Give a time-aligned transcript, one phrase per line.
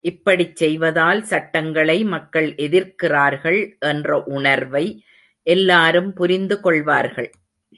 [0.01, 3.59] இப்படிச் செய்வதால் சட்டங்களை மக்கள் எதிர்க்கிறார்கள்
[3.79, 4.85] என்ற உணர்வை
[5.47, 7.29] எல்லாரும் புரிந்து கொள்வார்கள்.